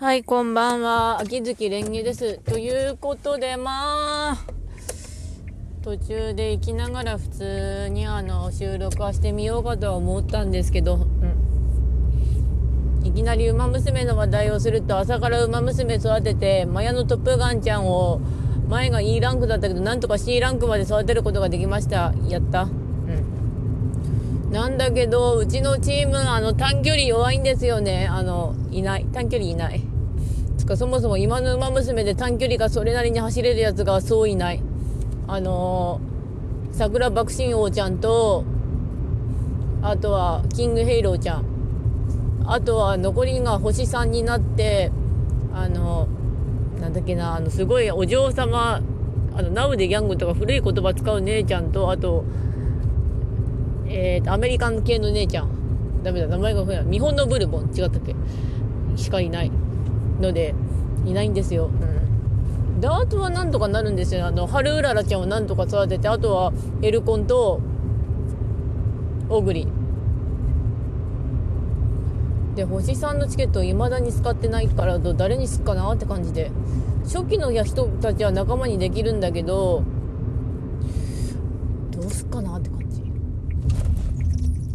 [0.00, 1.18] はい、こんばんは。
[1.18, 2.38] 秋月蓮華です。
[2.38, 4.36] ということで、まあ、
[5.82, 11.04] 途中で行きながら普通にあの収録はしてみようかとは思ったんですけど、
[13.02, 18.20] うん、いきなり「ウマ娘」の話題をすると朝から「ウマ娘」育ててマヤのトップガンちゃんを
[18.68, 22.68] 前が E ランクだったけどなんとか C ランクまで育てることができましたやった
[24.50, 28.08] なんだけど、うちのチーム、あの、短距離弱いんですよね。
[28.10, 29.04] あの、いない。
[29.12, 29.82] 短距離いない。
[30.56, 34.62] つか、そもそも今の馬娘で短距離がそれなりに走れるやつがそういない。
[35.26, 38.44] あのー、桜爆心王ちゃんと、
[39.82, 41.44] あとは、キングヘイローちゃん。
[42.46, 44.90] あとは、残りが星3になって、
[45.52, 48.80] あのー、なんだっけな、あの、すごいお嬢様、
[49.34, 52.24] あの、ナウでギャングとか古い言葉使う姉ちゃんと、あと、
[54.00, 55.48] えーと、アメリカン系の姉ちゃん。
[56.04, 56.84] ダメだ、名前が増えない。
[56.92, 58.14] 日本のブルボン、違ったっけ？
[58.94, 59.50] しかいない。
[60.20, 60.54] ので、
[61.04, 61.66] いないんですよ。
[61.66, 61.68] う
[62.76, 62.80] ん。
[62.80, 64.24] ダートはなんとかなるんですよ。
[64.26, 67.60] あの、ハルウララちゃんをなんとか育てて、あとは、エルコンと、
[69.28, 69.66] オグリ。
[72.54, 76.52] で、星さんのチケットを未だに使ってないから、誰にすっかなって感じで。
[77.02, 79.82] 初期の人たちは仲間にできるんだけど、
[81.90, 82.97] どうすっかなって感じ。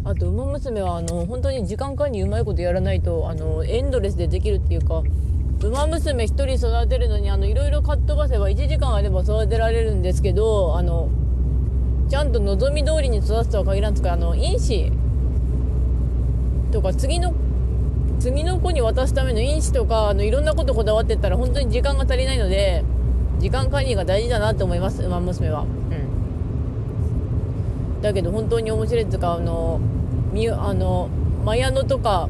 [0.04, 5.02] あと「ウマ娘は」あの本当に時間管理うまいことやらないとあのエンドレスでできるっていうか
[5.64, 11.08] 「ウマ娘」1人育てるのにいろいろかっ飛ばせば1時間あれば育てられるんですけどあの
[12.08, 14.92] ちゃんと望み通りに育つとは限らんつかあの因子
[16.70, 17.32] とか次の
[18.20, 22.84] 次の子に渡すための因子とかあのいろんなことこだわってったら本当に時間が足りないので
[23.38, 26.03] 時間管理が大事だなと思います「ウマ娘は」うん。
[28.04, 29.80] だけど本当に面白いっていうかあの
[30.30, 31.08] みあの
[31.42, 32.28] マヤノとか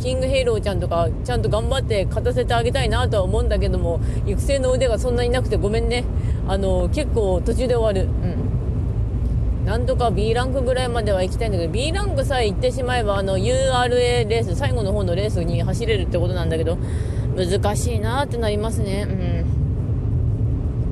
[0.00, 6.04] キングヘイローちゃんとかちゃんと頑張って勝たせてあげたいなとは思うんだけども育成の腕がそんなになくてごめんね。
[6.48, 9.64] あの結構途中で終わるうん。
[9.66, 16.76] なんとか B ランクぐらいまでは行きたいんだけど B ランクさえ行ってしまえばあの URA レース最後の方のレースに走れるってことなんだけど
[17.36, 19.06] 難しいなってなりますね。
[19.08, 19.12] う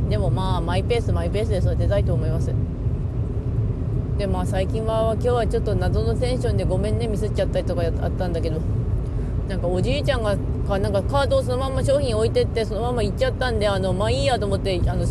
[0.06, 0.08] ん。
[0.10, 2.52] でもまあマイペースマイペースで育てたいと思います
[4.18, 8.60] でまあ最近は今日はちょっと謎のテンションでごめんねミスっちゃったりとかあったんだけど
[9.48, 10.36] なんかおじいちゃんが
[10.66, 15.06] かなんかカードをそのまま商品置いてってそのまま行っちゃったんであのまあいいやと思ってあの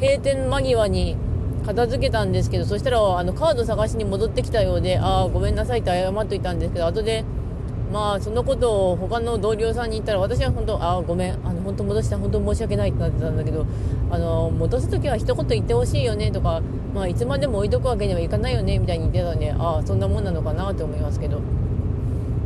[0.00, 1.16] 閉店間際に
[1.64, 7.24] 片付けたんですけどそしたらあのカード探しに戻ってきたようでああごめんなさいって謝っといたんですけど後で
[7.94, 13.64] まあそのことを他の同僚さんに言ったら私は本当あごめんあの本当戻した本当申し訳ないってなってたんだけど
[14.10, 16.60] あの戻す時は一言言ってほしいよねとか
[16.92, 21.40] まあいつまでも置いとくわけにはいかないよねみたいに言ってたんでああそんなもんなのかなって思いますけど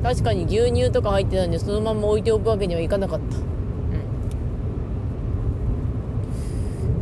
[0.02, 3.36] 確かに牛乳とか入ってたんでそのまま置いておくわけにはいかなかった。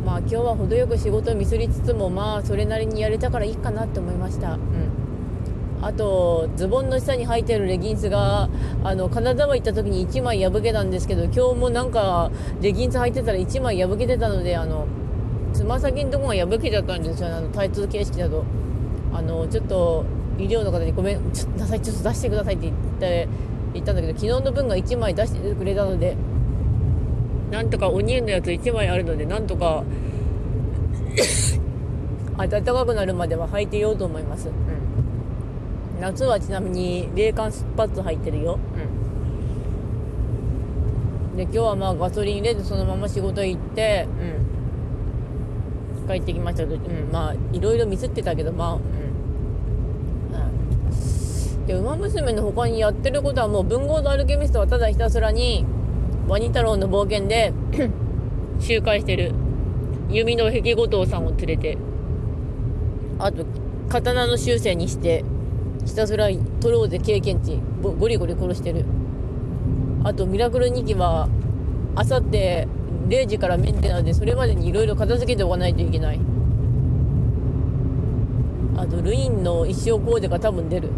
[0.05, 4.53] まあ今日は程よく仕事をミスりつつもまあそれなりにやれたからいいかなって思いました。
[4.53, 5.06] うん
[5.83, 8.49] あとズボンの下に履いてるレギンスが
[8.83, 14.87] あの金沢行った時に1枚破けたんですけど今日もなんかレギンス履いてたら1枚破けてたのであの
[15.53, 18.45] つま先のとこが破けちゃったんですよあのタイツ形式だと。
[19.13, 20.05] あのちょっと
[20.39, 23.29] 医療の方にごめんちょっとなさいちょっと出してくださいって言って
[23.73, 26.15] 言ったんだけど昨日の分が1枚出してくれたので
[27.51, 29.85] なんとかおにんのやつ1枚あるのでなんとか
[32.37, 34.49] 暖かくなるまでは履いてようと思います。
[34.49, 34.96] うん
[36.01, 38.59] 夏はちなみに冷感スパッツ入ってるよ。
[41.33, 41.37] うん。
[41.37, 44.07] で今日はまあガソリン入れてそのまま仕事行って
[46.05, 46.09] うん。
[46.09, 47.11] 帰ってきましたうん。
[47.13, 48.75] まあいろいろミスってたけどまあ。
[48.75, 49.17] うん。
[51.67, 55.67] で、ウマ娘の他にやってることはもう文豪のアルケミストはただひたすらに、
[56.29, 57.53] ワニ太郎の冒険で
[58.61, 59.33] 周回してる。
[60.09, 61.77] 弓の壁後藤さんを連れて。
[63.19, 63.45] あと、
[63.89, 65.25] 刀の修正にして、
[65.87, 66.29] ひたすら
[66.61, 68.85] トローで経験値ゴリゴリ殺してる。
[70.05, 71.29] あとミラクル2機は
[71.95, 72.69] あさって
[73.09, 76.21] 0時からメンテナンスでそれまでにいろいろ片付けておかないといけない。
[78.77, 80.91] あとルインの一生コーデが多分出る。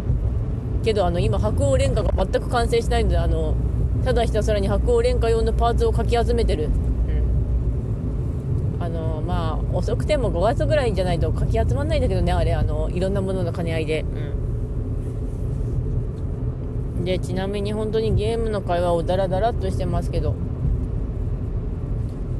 [0.83, 3.55] けどあの今白鸚廉価が全く完成しないのであの
[4.03, 6.69] ただひたすらに白鸚廉価用のパーツをかき集めてる、
[8.77, 12.53] うん、あのまあ遅くても5月ぐらいじゃないとかき集まんないんだけどねあれ。
[12.53, 14.01] あのいろんなものの兼ね合いで。
[14.01, 14.05] う
[14.35, 14.38] ん
[17.03, 20.35] でちなみに本当にゲームの会話をダラダラっとしてますけど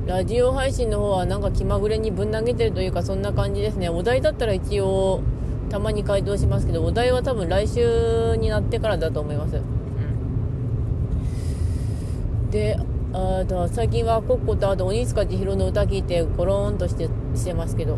[0.05, 3.89] ラジオ配信の方はなんか気まぐれにぶん投げてるというかそんな感じですね。
[3.89, 5.21] お題だったら一応
[5.69, 9.59] たまに回答しますけどお題は多分来週になってからだと思います、う
[12.47, 12.75] ん、で
[13.13, 17.97] あと最近はコッコとあと鬼塚千尋の歌聞いてゴローンとしてしてますけど。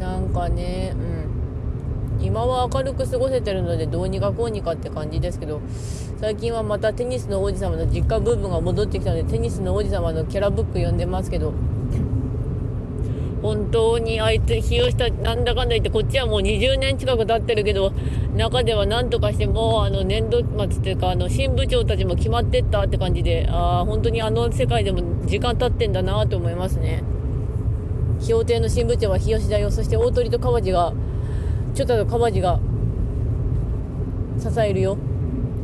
[0.00, 1.43] なんかねうん
[2.24, 5.60] 今は明るく過ごせてるのでどうにかこうにかって感じですけど
[6.20, 11.52] 最近はまたテニスの王子様の実家部分が戻ってきたのでテニスの王子様のキャラブック読んでますけど
[13.42, 17.92] 本当にあいつ日をしたなんだかんだ言ってこっちはもう20年近く経ってるけど
[18.34, 27.04] 中では何とかしてもうあの年度末っていうかあの新部長たちも決まってったって感じでああ本当にあの世界でも時間経ってんだなと思いますね。
[28.26, 29.70] 氷亭の新部長は日吉だよ。
[29.70, 30.94] そして大鳥と川地が
[31.74, 32.60] ちょっと川地が
[34.38, 34.96] 支えるよ。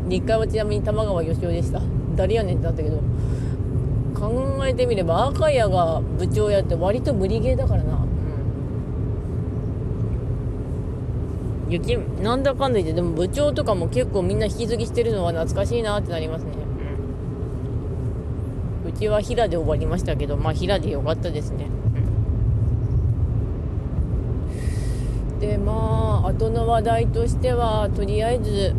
[0.09, 1.81] 1回はちなみに玉川義雄でした。
[2.17, 3.01] 誰やねんってなったけど。
[4.21, 7.95] 考えてみれば赤谷が部長やって割と無理ゲーだからな。
[11.69, 11.73] うん。
[11.73, 16.51] 雪なんだかんだ言ってでも部長とかも結構みんな引き継ぎしてるのは懐かしいなってなりますね。
[18.85, 18.91] うん。
[18.91, 21.69] うちは平で終わりましたけどまあ平でよかったですね
[25.41, 28.75] でまあ後の話題としてはとりあえず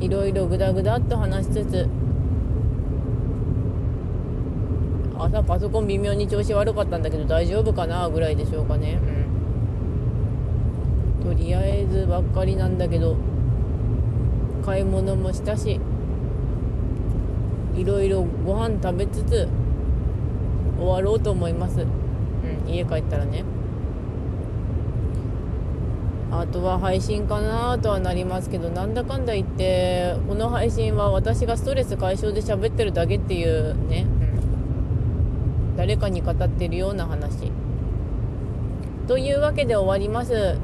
[0.00, 1.88] いろいろグダグダっと話しつつ
[5.18, 9.00] 朝パソコン微妙に調子悪かったんだけど大丈夫かなぐらいでしょうかね。
[11.22, 11.24] うん。
[11.24, 13.16] とりあえずばっかりなんだけど
[14.64, 15.80] 買い物もしたし
[17.74, 19.48] いろいろご飯食べつつ
[20.78, 21.80] 終わろうと思います。
[21.80, 21.88] うん
[22.68, 23.42] 家帰ったらね。
[26.40, 37.52] あとは配信かなとはなりますけどなんだかんだ言ってこの配信は私がストレス解消で喋ってるだけっていうね、うん、誰かに語ってるような話。
[39.06, 40.32] というわけで終わります。
[40.32, 40.58] う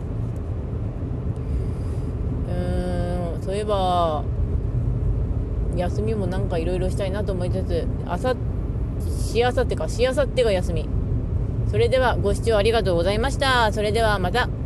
[2.50, 4.24] ーんそういえば
[5.76, 8.34] 休みもなんかいろいろしたいなと思いつつあさ
[9.00, 10.88] しあさってかしあさってが休み。
[11.70, 13.72] それではご視聴ありがとうございました。
[13.72, 14.48] それではまた。